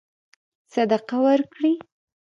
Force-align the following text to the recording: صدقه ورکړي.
صدقه 0.73 1.17
ورکړي. 1.25 1.73